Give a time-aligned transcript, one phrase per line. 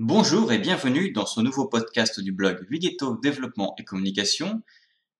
[0.00, 4.62] Bonjour et bienvenue dans ce nouveau podcast du blog Vigeto Développement et Communication.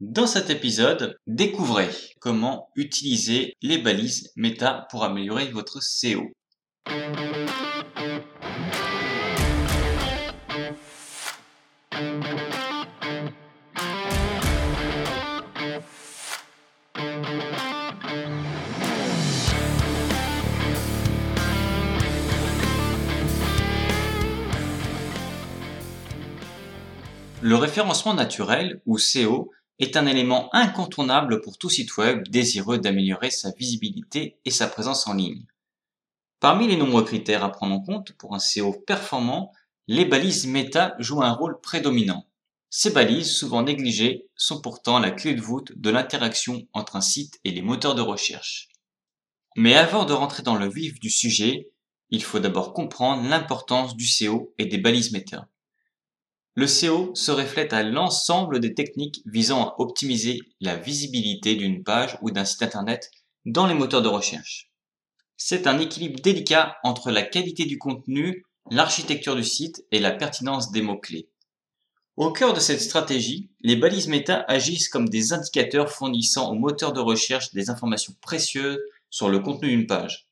[0.00, 6.32] Dans cet épisode, découvrez comment utiliser les balises Meta pour améliorer votre SEO.
[27.52, 33.30] Le référencement naturel, ou SEO, est un élément incontournable pour tout site web désireux d'améliorer
[33.30, 35.44] sa visibilité et sa présence en ligne.
[36.40, 39.52] Parmi les nombreux critères à prendre en compte pour un SEO performant,
[39.86, 42.26] les balises méta jouent un rôle prédominant.
[42.70, 47.38] Ces balises, souvent négligées, sont pourtant la clé de voûte de l'interaction entre un site
[47.44, 48.70] et les moteurs de recherche.
[49.56, 51.70] Mais avant de rentrer dans le vif du sujet,
[52.08, 55.50] il faut d'abord comprendre l'importance du SEO et des balises méta.
[56.54, 62.18] Le SEO se reflète à l'ensemble des techniques visant à optimiser la visibilité d'une page
[62.20, 63.10] ou d'un site internet
[63.46, 64.70] dans les moteurs de recherche.
[65.38, 70.70] C'est un équilibre délicat entre la qualité du contenu, l'architecture du site et la pertinence
[70.70, 71.30] des mots-clés.
[72.16, 76.92] Au cœur de cette stratégie, les balises méta agissent comme des indicateurs fournissant aux moteurs
[76.92, 80.28] de recherche des informations précieuses sur le contenu d'une page.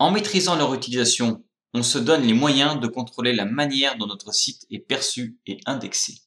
[0.00, 1.44] En maîtrisant leur utilisation
[1.74, 5.58] on se donne les moyens de contrôler la manière dont notre site est perçu et
[5.66, 6.20] indexé.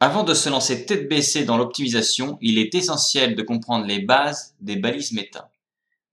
[0.00, 4.56] Avant de se lancer tête baissée dans l'optimisation, il est essentiel de comprendre les bases
[4.60, 5.52] des balises méta.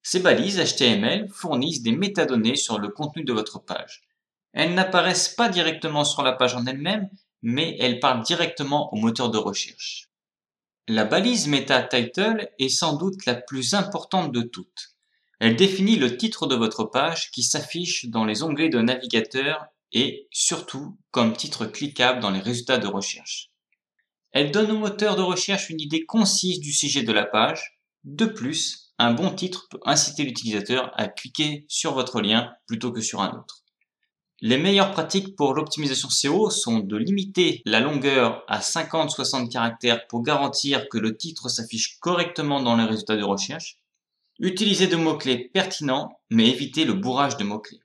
[0.04, 4.04] Ces balises HTML fournissent des métadonnées sur le contenu de votre page.
[4.54, 7.10] Elles n'apparaissent pas directement sur la page en elle-même,
[7.42, 10.10] mais elles parlent directement au moteur de recherche.
[10.88, 14.89] La balise meta title est sans doute la plus importante de toutes.
[15.40, 20.28] Elle définit le titre de votre page qui s'affiche dans les onglets de navigateur et
[20.32, 23.50] surtout comme titre cliquable dans les résultats de recherche.
[24.32, 27.80] Elle donne au moteur de recherche une idée concise du sujet de la page.
[28.04, 33.02] De plus, un bon titre peut inciter l'utilisateur à cliquer sur votre lien plutôt que
[33.02, 33.64] sur un autre.
[34.42, 40.22] Les meilleures pratiques pour l'optimisation SEO sont de limiter la longueur à 50-60 caractères pour
[40.22, 43.80] garantir que le titre s'affiche correctement dans les résultats de recherche
[44.40, 47.82] Utilisez de mots-clés pertinents, mais évitez le bourrage de mots-clés.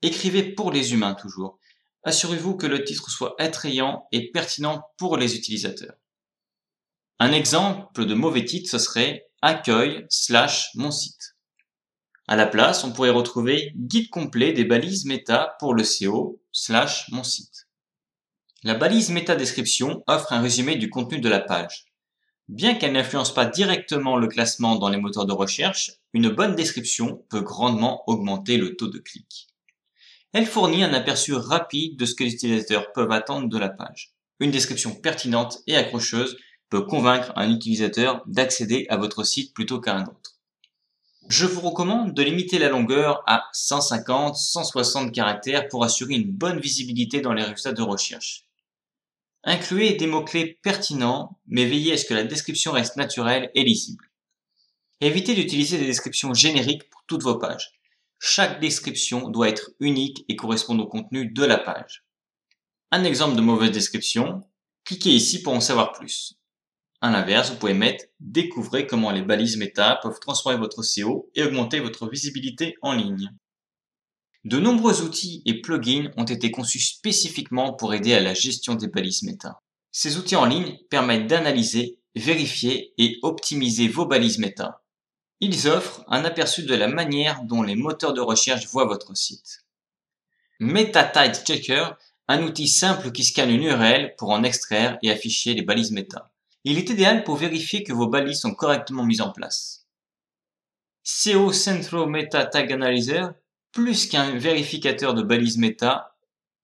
[0.00, 1.58] Écrivez pour les humains toujours.
[2.04, 5.96] Assurez-vous que le titre soit attrayant et pertinent pour les utilisateurs.
[7.18, 11.36] Un exemple de mauvais titre, ce serait accueil slash mon site.
[12.26, 17.10] À la place, on pourrait retrouver guide complet des balises méta pour le SEO slash
[17.10, 17.68] mon site.
[18.62, 21.83] La balise méta description offre un résumé du contenu de la page.
[22.48, 27.24] Bien qu'elle n'influence pas directement le classement dans les moteurs de recherche, une bonne description
[27.30, 29.48] peut grandement augmenter le taux de clic.
[30.34, 34.12] Elle fournit un aperçu rapide de ce que les utilisateurs peuvent attendre de la page.
[34.40, 36.36] Une description pertinente et accrocheuse
[36.68, 40.34] peut convaincre un utilisateur d'accéder à votre site plutôt qu'à un autre.
[41.28, 47.22] Je vous recommande de limiter la longueur à 150-160 caractères pour assurer une bonne visibilité
[47.22, 48.44] dans les résultats de recherche.
[49.46, 54.10] Incluez des mots-clés pertinents, mais veillez à ce que la description reste naturelle et lisible.
[55.00, 57.72] Évitez d'utiliser des descriptions génériques pour toutes vos pages.
[58.18, 62.04] Chaque description doit être unique et correspondre au contenu de la page.
[62.90, 64.42] Un exemple de mauvaise description,
[64.84, 66.38] cliquez ici pour en savoir plus.
[67.02, 71.42] À l'inverse, vous pouvez mettre Découvrez comment les balises méta peuvent transformer votre SEO et
[71.42, 73.30] augmenter votre visibilité en ligne.
[74.44, 78.88] De nombreux outils et plugins ont été conçus spécifiquement pour aider à la gestion des
[78.88, 79.62] balises méta.
[79.90, 84.82] Ces outils en ligne permettent d'analyser, vérifier et optimiser vos balises méta.
[85.40, 89.64] Ils offrent un aperçu de la manière dont les moteurs de recherche voient votre site.
[90.60, 91.86] MetaTight Checker,
[92.28, 96.30] un outil simple qui scanne une URL pour en extraire et afficher les balises méta.
[96.64, 99.86] Il est idéal pour vérifier que vos balises sont correctement mises en place.
[101.02, 103.34] SEO Centro Meta Tag Analyzer
[103.74, 106.16] plus qu'un vérificateur de balises méta,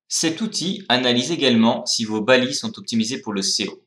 [0.07, 3.83] cet outil analyse également si vos balises sont optimisées pour le SEO.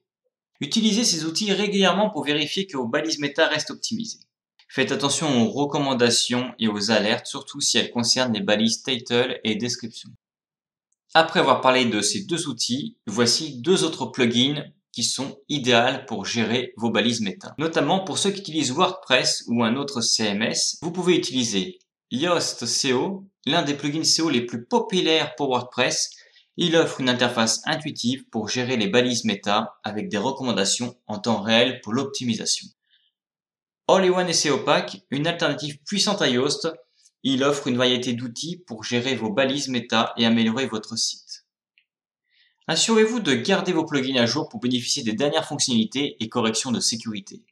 [0.60, 4.20] Utilisez ces outils régulièrement pour vérifier que vos balises méta restent optimisées.
[4.68, 9.56] Faites attention aux recommandations et aux alertes, surtout si elles concernent les balises title et
[9.56, 10.10] description.
[11.14, 16.24] Après avoir parlé de ces deux outils, voici deux autres plugins qui sont idéaux pour
[16.24, 17.54] gérer vos balises méta.
[17.58, 21.78] Notamment pour ceux qui utilisent WordPress ou un autre CMS, vous pouvez utiliser
[22.10, 26.10] Yoast SEO, l'un des plugins SEO les plus populaires pour WordPress,
[26.56, 31.42] il offre une interface intuitive pour gérer les balises méta avec des recommandations en temps
[31.42, 32.68] réel pour l'optimisation.
[33.88, 36.68] All-in-One SEO Pack, une alternative puissante à Yoast,
[37.22, 41.46] il offre une variété d'outils pour gérer vos balises méta et améliorer votre site.
[42.66, 46.80] Assurez-vous de garder vos plugins à jour pour bénéficier des dernières fonctionnalités et corrections de
[46.80, 47.44] sécurité.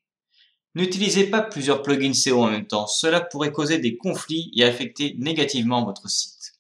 [0.75, 5.15] N'utilisez pas plusieurs plugins SEO en même temps, cela pourrait causer des conflits et affecter
[5.19, 6.55] négativement votre site.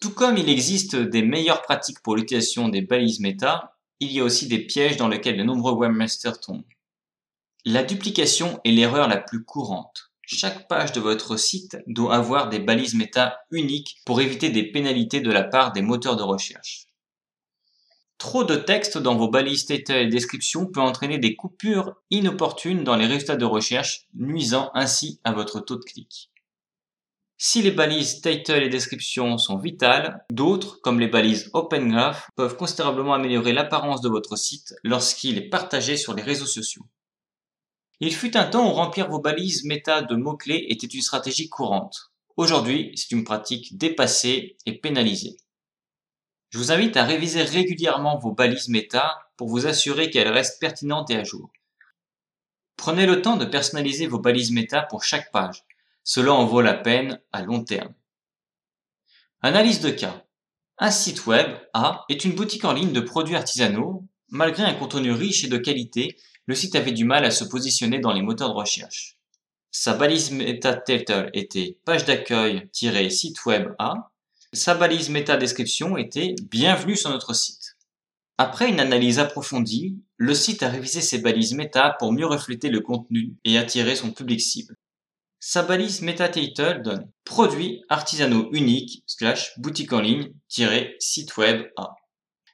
[0.00, 4.24] Tout comme il existe des meilleures pratiques pour l'utilisation des balises méta, il y a
[4.24, 6.64] aussi des pièges dans lesquels de nombreux webmasters tombent.
[7.64, 10.10] La duplication est l'erreur la plus courante.
[10.26, 15.20] Chaque page de votre site doit avoir des balises méta uniques pour éviter des pénalités
[15.20, 16.88] de la part des moteurs de recherche.
[18.18, 22.96] Trop de texte dans vos balises title et description peut entraîner des coupures inopportunes dans
[22.96, 26.30] les résultats de recherche, nuisant ainsi à votre taux de clic.
[27.36, 32.56] Si les balises title et description sont vitales, d'autres, comme les balises Open Graph, peuvent
[32.56, 36.86] considérablement améliorer l'apparence de votre site lorsqu'il est partagé sur les réseaux sociaux.
[38.00, 42.12] Il fut un temps où remplir vos balises méta de mots-clés était une stratégie courante.
[42.36, 45.36] Aujourd'hui, c'est une pratique dépassée et pénalisée.
[46.54, 51.10] Je vous invite à réviser régulièrement vos balises méta pour vous assurer qu'elles restent pertinentes
[51.10, 51.50] et à jour.
[52.76, 55.64] Prenez le temps de personnaliser vos balises méta pour chaque page.
[56.04, 57.92] Cela en vaut la peine à long terme.
[59.42, 60.24] Analyse de cas.
[60.78, 64.04] Un site web A est une boutique en ligne de produits artisanaux.
[64.28, 66.16] Malgré un contenu riche et de qualité,
[66.46, 69.18] le site avait du mal à se positionner dans les moteurs de recherche.
[69.72, 74.12] Sa balise meta title était page d'accueil-site web A
[74.54, 77.76] sa balise méta-description était Bienvenue sur notre site.
[78.38, 82.80] Après une analyse approfondie, le site a révisé ses balises méta pour mieux refléter le
[82.80, 84.76] contenu et attirer son public cible.
[85.40, 90.32] Sa balise méta-title donne Produit artisanaux unique slash boutique en ligne
[91.00, 91.96] site web A.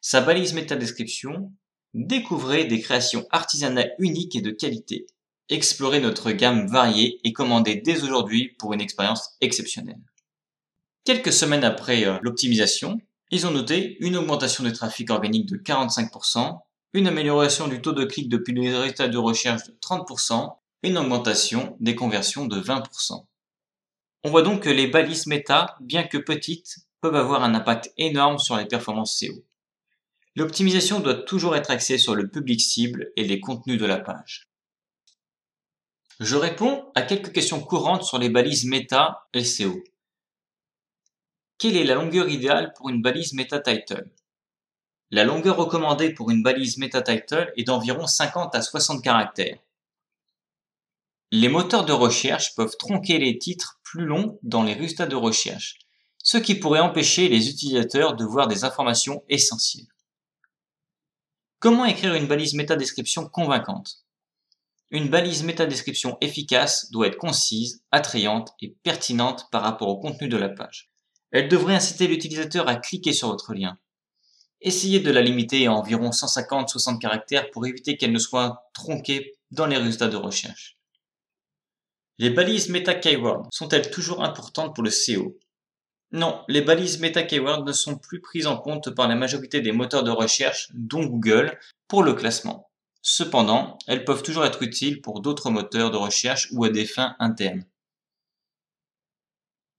[0.00, 1.53] Sa balise méta-description
[1.93, 5.06] Découvrez des créations artisanales uniques et de qualité.
[5.50, 10.00] Explorez notre gamme variée et commandez dès aujourd'hui pour une expérience exceptionnelle.
[11.05, 13.00] Quelques semaines après euh, l'optimisation,
[13.31, 16.61] ils ont noté une augmentation du trafic organique de 45%,
[16.93, 21.76] une amélioration du taux de clic depuis les résultats de recherche de 30%, une augmentation
[21.81, 23.25] des conversions de 20%.
[24.25, 28.38] On voit donc que les balises méta, bien que petites, peuvent avoir un impact énorme
[28.38, 29.44] sur les performances SEO.
[30.37, 34.49] L'optimisation doit toujours être axée sur le public cible et les contenus de la page.
[36.19, 39.82] Je réponds à quelques questions courantes sur les balises méta et SEO.
[41.61, 44.11] Quelle est la longueur idéale pour une balise meta-title
[45.11, 49.59] La longueur recommandée pour une balise meta-title est d'environ 50 à 60 caractères.
[51.31, 55.77] Les moteurs de recherche peuvent tronquer les titres plus longs dans les résultats de recherche,
[56.17, 59.93] ce qui pourrait empêcher les utilisateurs de voir des informations essentielles.
[61.59, 64.06] Comment écrire une balise métadescription convaincante?
[64.91, 70.39] Une balise métadescription efficace doit être concise, attrayante et pertinente par rapport au contenu de
[70.39, 70.90] la page.
[71.32, 73.79] Elle devrait inciter l'utilisateur à cliquer sur votre lien.
[74.61, 79.67] Essayez de la limiter à environ 150-60 caractères pour éviter qu'elle ne soit tronquée dans
[79.67, 80.77] les résultats de recherche.
[82.19, 85.38] Les balises meta-keyword sont-elles toujours importantes pour le SEO
[86.12, 90.05] Non, les balises meta-keyword ne sont plus prises en compte par la majorité des moteurs
[90.05, 92.71] de recherche, dont Google, pour le classement.
[93.00, 97.17] Cependant, elles peuvent toujours être utiles pour d'autres moteurs de recherche ou à des fins
[97.19, 97.65] internes.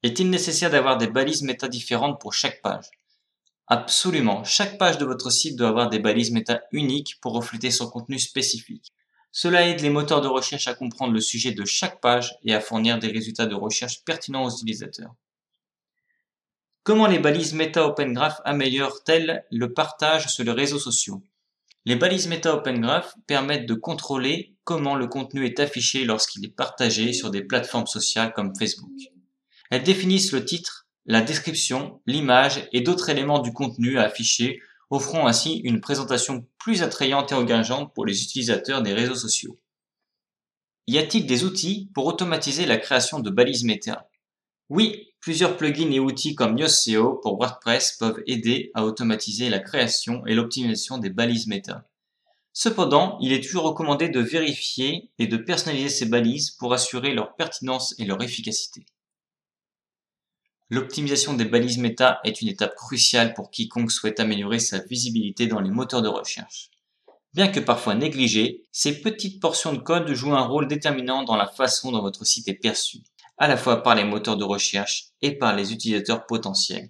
[0.04, 2.90] Est-il nécessaire d'avoir des balises méta différentes pour chaque page?
[3.68, 7.90] Absolument, chaque page de votre site doit avoir des balises méta uniques pour refléter son
[7.90, 8.92] contenu spécifique.
[9.32, 12.60] Cela aide les moteurs de recherche à comprendre le sujet de chaque page et à
[12.60, 15.16] fournir des résultats de recherche pertinents aux utilisateurs.
[16.84, 21.22] Comment les balises Meta Open Graph améliorent-elles le partage sur les réseaux sociaux?
[21.86, 26.56] Les balises Meta Open Graph permettent de contrôler comment le contenu est affiché lorsqu'il est
[26.56, 28.92] partagé sur des plateformes sociales comme Facebook.
[29.72, 34.60] Elles définissent le titre, la description, l'image et d'autres éléments du contenu à afficher,
[34.90, 39.58] offrant ainsi une présentation plus attrayante et engageante pour les utilisateurs des réseaux sociaux.
[40.88, 44.10] Y a-t-il des outils pour automatiser la création de balises méta?
[44.68, 50.26] Oui, plusieurs plugins et outils comme YoSeo pour WordPress peuvent aider à automatiser la création
[50.26, 51.88] et l'optimisation des balises méta.
[52.52, 57.38] Cependant, il est toujours recommandé de vérifier et de personnaliser ces balises pour assurer leur
[57.38, 58.86] pertinence et leur efficacité.
[60.72, 65.60] L'optimisation des balises méta est une étape cruciale pour quiconque souhaite améliorer sa visibilité dans
[65.60, 66.70] les moteurs de recherche.
[67.34, 71.48] Bien que parfois négligées, ces petites portions de code jouent un rôle déterminant dans la
[71.48, 73.00] façon dont votre site est perçu,
[73.38, 76.90] à la fois par les moteurs de recherche et par les utilisateurs potentiels.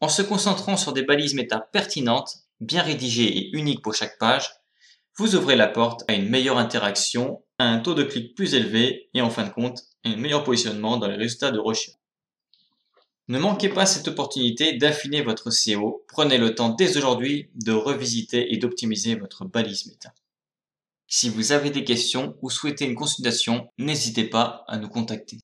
[0.00, 4.48] En se concentrant sur des balises méta pertinentes, bien rédigées et uniques pour chaque page,
[5.18, 9.10] vous ouvrez la porte à une meilleure interaction, à un taux de clic plus élevé
[9.12, 11.98] et en fin de compte, un meilleur positionnement dans les résultats de recherche.
[13.28, 16.04] Ne manquez pas cette opportunité d'affiner votre SEO.
[16.08, 20.12] Prenez le temps dès aujourd'hui de revisiter et d'optimiser votre balise méta.
[21.06, 25.38] Si vous avez des questions ou souhaitez une consultation, n'hésitez pas à nous contacter.